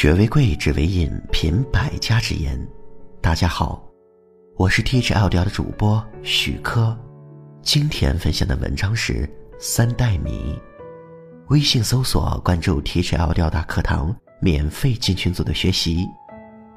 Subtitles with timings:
[0.00, 2.58] 学为贵，只为引，品百家之言。
[3.20, 3.86] 大家好，
[4.56, 6.98] 我是 THL 调的主播许科。
[7.60, 9.26] 今天分享的文章是
[9.58, 10.58] 《三代米》。
[11.48, 16.06] 微信搜索关注 THL 调大课堂，免费进群组的学习。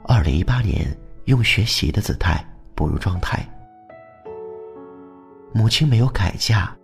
[0.04, 0.86] 二零一八年，
[1.24, 3.48] 用学习的姿态步入状态。
[5.54, 6.76] 母亲没有改嫁，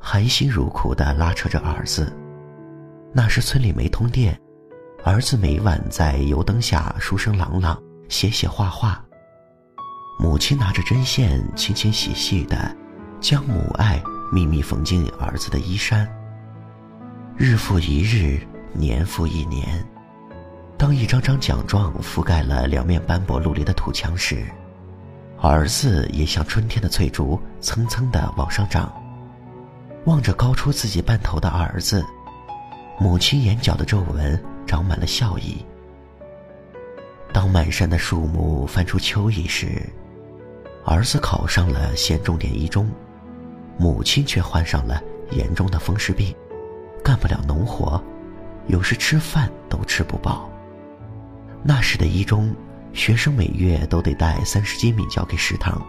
[0.00, 2.12] 含辛茹苦的拉扯着儿子。
[3.12, 4.36] 那时村里没通电。
[5.04, 9.04] 儿子每晚在油灯下书声朗朗，写写画画。
[10.18, 12.74] 母亲拿着针线，轻轻细细的，
[13.20, 16.08] 将母爱秘密缝进儿子的衣衫。
[17.36, 18.40] 日复一日，
[18.72, 19.86] 年复一年，
[20.78, 24.46] 当一张张奖状覆盖了两面斑驳陆离的土墙时，
[25.38, 28.90] 儿子也像春天的翠竹，蹭蹭的往上长。
[30.06, 32.02] 望着高出自己半头的儿子，
[32.98, 34.42] 母亲眼角的皱纹。
[34.66, 35.64] 长满了笑意。
[37.32, 39.82] 当满山的树木泛出秋意时，
[40.84, 42.88] 儿子考上了县重点一中，
[43.76, 46.34] 母亲却患上了严重的风湿病，
[47.02, 48.02] 干不了农活，
[48.68, 50.48] 有时吃饭都吃不饱。
[51.62, 52.54] 那时的一中
[52.92, 55.84] 学生每月都得带三十斤米交给食堂，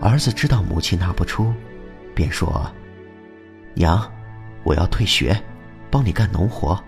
[0.00, 1.52] 儿子知道母亲拿不出，
[2.12, 2.68] 便说
[3.74, 4.10] ：“娘，
[4.64, 5.40] 我要退学，
[5.90, 6.82] 帮你干农活。”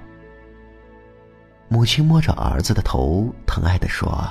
[1.73, 4.31] 母亲摸着儿子的头，疼爱的说：“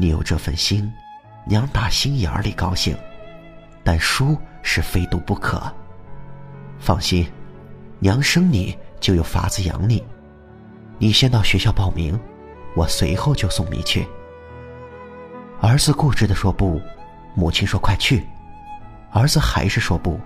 [0.00, 0.90] 你有这份心，
[1.44, 2.96] 娘打心眼里高兴。
[3.84, 5.62] 但书是非读不可。
[6.78, 7.30] 放心，
[7.98, 10.02] 娘生你就有法子养你。
[10.96, 12.18] 你先到学校报名，
[12.74, 14.08] 我随后就送你去。”
[15.60, 16.80] 儿子固执的说不，
[17.34, 18.26] 母亲说快去。
[19.12, 20.18] 儿子还是说不，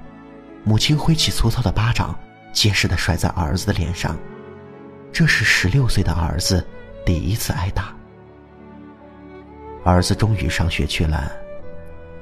[0.62, 2.16] 母亲挥起粗糙的巴掌，
[2.52, 4.16] 结实的甩在儿子的脸上。
[5.12, 6.66] 这是十六岁的儿子
[7.04, 7.94] 第一次挨打。
[9.84, 11.30] 儿子终于上学去了，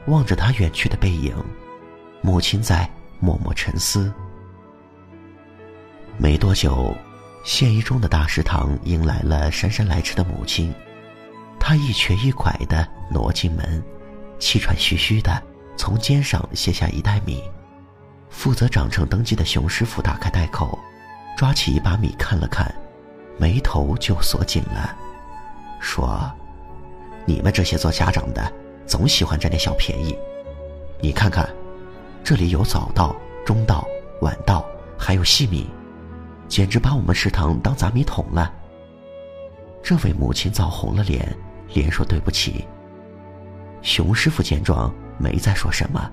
[0.06, 1.32] 望着他远去的背影，
[2.20, 4.12] 母亲在默默沉思。
[6.18, 6.92] 没多久，
[7.44, 10.74] 县一中的大食堂迎来了姗姗来迟的母亲。
[11.60, 13.80] 她一瘸一拐的挪进门，
[14.40, 15.40] 气喘吁吁的
[15.76, 17.42] 从肩上卸下一袋米。
[18.30, 20.78] 负责长成登记的熊师傅打开袋口。
[21.40, 22.70] 抓起一把米看了看，
[23.38, 24.94] 眉头就锁紧了，
[25.80, 26.30] 说
[27.24, 28.52] ：“你们这些做家长的，
[28.86, 30.14] 总喜欢占点小便宜。
[31.00, 31.48] 你看看，
[32.22, 33.88] 这里有早稻、中稻、
[34.20, 34.62] 晚稻，
[34.98, 35.66] 还有细米，
[36.46, 38.52] 简直把我们食堂当砸米桶了。”
[39.82, 41.34] 这位母亲燥红了脸，
[41.72, 42.66] 连说对不起。
[43.80, 46.12] 熊师傅见状，没再说什么，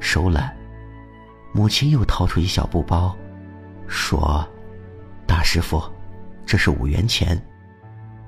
[0.00, 0.50] 收了。
[1.52, 3.14] 母亲又掏出一小布包。
[3.86, 4.46] 说
[5.26, 5.82] ：“大师傅，
[6.44, 7.40] 这是五元钱，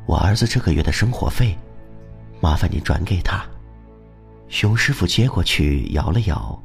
[0.06, 1.56] 我儿子这个月的生活费，
[2.41, 3.44] 麻烦你转给他。”
[4.48, 6.58] 熊师傅接过去摇了摇，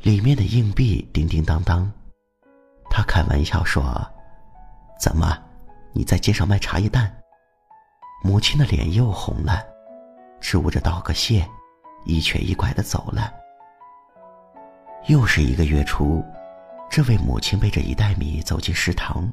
[0.00, 1.90] 里面的硬币叮叮当当。
[2.88, 4.06] 他开玩笑说
[4.98, 5.38] ：“怎么，
[5.92, 7.14] 你在街上卖茶叶蛋？”
[8.24, 9.62] 母亲的脸又红了，
[10.40, 11.46] 支吾着道个谢，
[12.04, 13.32] 一瘸一拐的走了。
[15.08, 16.24] 又是一个月初。
[16.92, 19.26] 这位母亲背着一袋米走进食堂，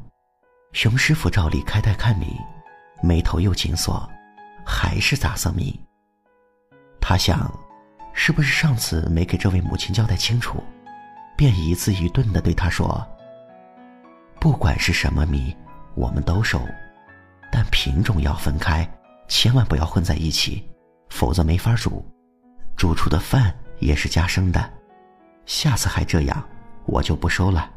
[0.71, 2.39] 熊师傅照例开袋看米，
[3.03, 4.09] 眉头又紧锁，
[4.65, 5.77] 还是杂色米。
[7.01, 7.53] 他想，
[8.13, 10.63] 是不是上次没给这位母亲交代清楚，
[11.35, 13.05] 便一字一顿的对他说
[14.39, 15.53] ：“不管是什么米，
[15.95, 16.65] 我们都收，
[17.51, 18.89] 但品种要分开，
[19.27, 20.65] 千万不要混在一起，
[21.09, 22.09] 否则没法煮，
[22.77, 24.73] 煮出的饭也是加生的。
[25.45, 26.41] 下次还这样。”
[26.89, 27.69] 我就不收了。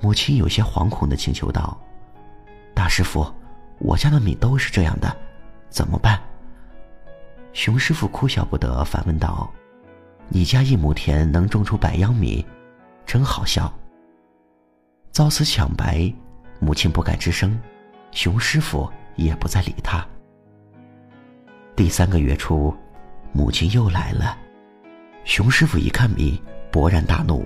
[0.00, 1.78] 母亲有些惶恐的请求道
[2.74, 3.26] ：“大师傅，
[3.78, 5.14] 我家的米都是这样的，
[5.68, 6.20] 怎么办？”
[7.52, 9.50] 熊师傅哭笑不得，反问道
[10.28, 12.44] ：“你家一亩田能种出百秧米，
[13.04, 13.72] 真好笑。”
[15.10, 16.12] 遭此抢白，
[16.60, 17.58] 母亲不敢吱声，
[18.12, 20.06] 熊师傅也不再理他。
[21.74, 22.74] 第三个月初，
[23.32, 24.38] 母亲又来了，
[25.24, 26.40] 熊师傅一看米，
[26.70, 27.44] 勃然大怒。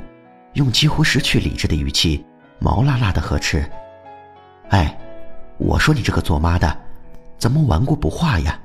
[0.55, 2.25] 用几乎失去理智的语气，
[2.59, 3.69] 毛辣辣的呵斥
[4.71, 4.97] ：“哎，
[5.59, 6.77] 我说你这个做妈的，
[7.39, 8.59] 怎么顽固不化呀？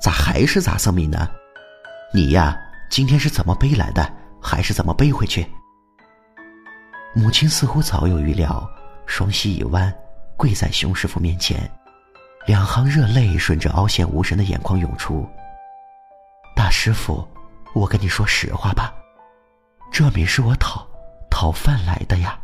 [0.00, 1.28] 咋还是杂色米呢？
[2.12, 2.58] 你呀，
[2.90, 5.46] 今天是怎么背来的，还是怎么背回去？”
[7.14, 8.68] 母亲似乎早有预料，
[9.06, 9.92] 双膝一弯，
[10.36, 11.70] 跪在熊师傅面前，
[12.46, 15.26] 两行热泪顺着凹陷无神的眼眶涌出。
[16.54, 17.26] 大师傅，
[17.74, 18.92] 我跟你说实话吧，
[19.90, 20.86] 这米是我讨。
[21.42, 22.38] 讨饭来的呀！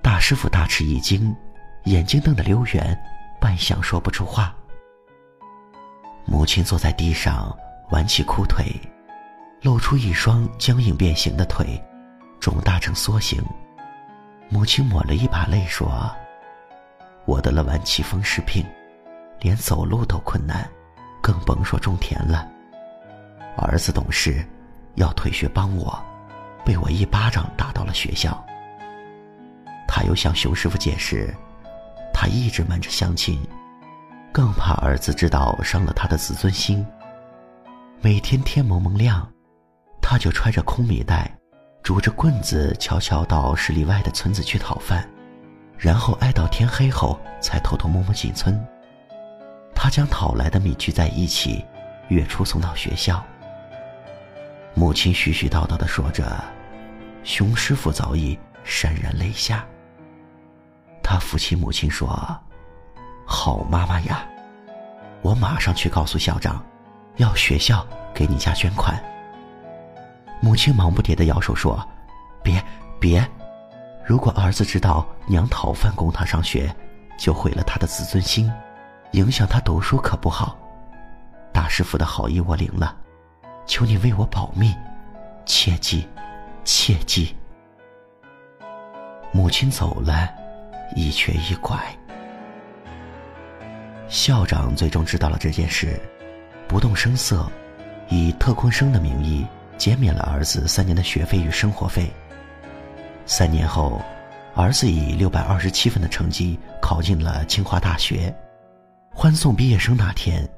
[0.00, 1.36] 大师傅大吃一惊，
[1.84, 2.98] 眼睛瞪得溜圆，
[3.38, 4.56] 半晌说不出话。
[6.24, 7.54] 母亲坐在地上，
[7.90, 8.64] 挽起裤腿，
[9.60, 11.78] 露出一双僵硬变形的腿，
[12.40, 13.44] 肿大成梭形。
[14.48, 16.10] 母亲抹了一把泪说
[17.28, 18.64] ：“我得了晚期风湿病，
[19.40, 20.66] 连走路都困难，
[21.20, 22.48] 更甭说种田了。
[23.58, 24.42] 儿子懂事，
[24.94, 26.02] 要退学帮我，
[26.66, 28.44] 被我一巴掌打到了学校。
[29.86, 31.32] 他又向熊师傅解释，
[32.12, 33.40] 他一直瞒着乡亲，
[34.32, 36.84] 更怕儿子知道伤了他的自尊心。
[38.02, 39.26] 每天天蒙蒙亮，
[40.02, 41.30] 他就揣着空米袋。”
[41.86, 45.08] 拄着棍子，悄悄到十里外的村子去讨饭，
[45.78, 48.60] 然后挨到天黑后才偷偷摸摸进村。
[49.72, 51.64] 他将讨来的米聚在一起，
[52.08, 53.24] 月初送到学校。
[54.74, 56.44] 母亲絮絮叨叨的说着，
[57.26, 59.66] 熊师傅早已潸然泪下。
[61.02, 62.08] 他扶起母亲说
[63.26, 64.24] ：“好妈妈呀，
[65.22, 66.64] 我马上去告诉校长，
[67.16, 67.84] 要学校
[68.14, 68.96] 给你家捐款。”
[70.40, 71.84] 母亲忙不迭的摇手说
[72.44, 72.62] ：“别
[73.00, 73.28] 别，
[74.04, 76.72] 如果儿子知道娘讨饭供他上学，
[77.18, 78.48] 就毁了他的自尊心，
[79.12, 80.56] 影响他读书可不好。
[81.52, 82.96] 大师傅的好意我领了，
[83.66, 84.72] 求你为我保密，
[85.44, 86.08] 切记，
[86.66, 87.34] 切记。”
[89.32, 90.28] 母亲走了，
[90.94, 91.78] 一瘸一拐。
[94.06, 95.98] 校长最终知道了这件事，
[96.68, 97.50] 不动声色，
[98.10, 99.46] 以特困生的名义。
[99.78, 102.10] 减免了儿子三年的学费与生活费。
[103.26, 104.00] 三年后，
[104.54, 108.34] 儿子以六百二十七分的成绩考进了清华大学。
[109.12, 110.48] 欢送毕业生那天，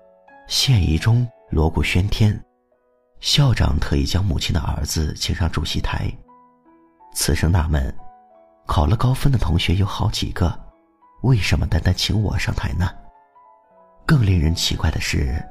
[0.46, 2.40] 县一中锣鼓喧天，
[3.20, 6.10] 校长特意将母亲的儿子请上主席台。
[7.14, 7.92] 此生纳闷，
[8.66, 10.56] 考了高分的同学有好几个，
[11.22, 12.88] 为什么单单请我上台呢？
[14.06, 15.42] 更令人奇怪的是，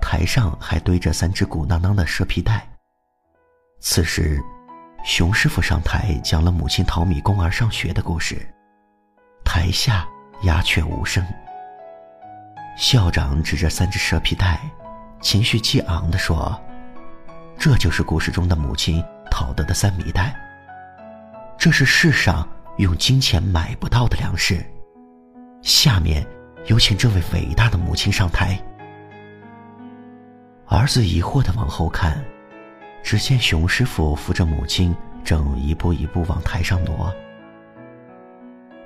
[0.00, 2.68] 台上还堆着三只鼓囊囊的蛇皮袋。
[3.80, 4.42] 此时，
[5.04, 8.44] 熊师傅上台讲了母亲淘米供儿上学的故事，
[9.44, 10.06] 台下
[10.42, 11.24] 鸦雀无声。
[12.76, 14.60] 校长指着三只蛇皮袋，
[15.20, 16.60] 情绪激昂地说
[17.62, 19.00] ：“这就是故事中的母亲
[19.30, 20.34] 讨得的三米袋。
[21.56, 22.48] 这是世上
[22.78, 24.66] 用金钱买不到的粮食。”
[25.62, 26.26] 下面
[26.66, 28.60] 有请这位伟大的母亲上台。
[30.66, 32.20] 儿子疑惑地往后看。
[33.00, 34.92] 只见熊师傅扶着母亲，
[35.22, 37.14] 正一步一步往台上挪。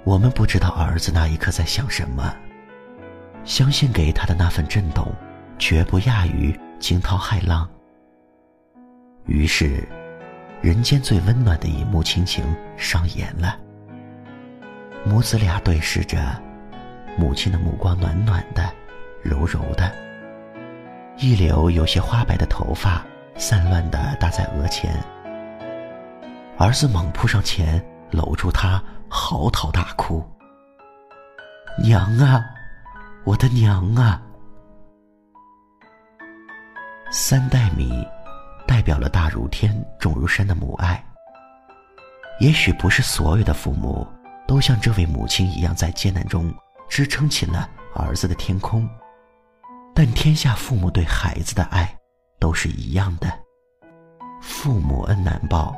[0.05, 2.31] 我们不知道儿子那一刻在想什么，
[3.43, 5.11] 相信给他的那份震动，
[5.59, 7.67] 绝不亚于惊涛骇浪。
[9.27, 9.87] 于是，
[10.63, 12.45] 人间最温暖的一幕亲情
[12.77, 13.59] 上演了。
[15.05, 16.19] 母子俩对视着，
[17.19, 18.73] 母亲的目光暖暖的，
[19.23, 19.93] 柔柔的，
[21.19, 23.05] 一绺有些花白的头发。
[23.39, 24.99] 散乱的搭在额前，
[26.57, 30.25] 儿子猛扑上前搂住她，嚎啕大哭
[31.79, 32.43] ：“娘啊，
[33.25, 34.23] 我的娘啊！”
[37.13, 38.09] 三袋米，
[38.87, 41.05] 表了大如天、重如山的母爱。
[42.39, 44.07] 也许不是所有的父母
[44.47, 46.55] 都像这位母亲一样，在艰难中
[46.89, 48.89] 支撑起了儿子的天空，
[49.93, 51.93] 但天下父母对孩子的爱。
[52.39, 53.33] 都是一样的，
[54.43, 55.75] 父母恩难报，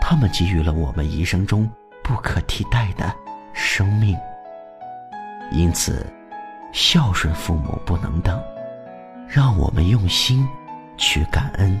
[0.00, 1.70] 他们给予了我们一生中
[2.02, 3.14] 不可替代的
[3.54, 4.18] 生命。
[5.52, 6.04] 因此，
[6.72, 8.42] 孝顺父母不能等，
[9.28, 10.46] 让我们用心
[10.96, 11.80] 去感恩。